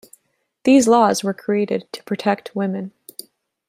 [0.63, 2.91] These laws are created to protect women.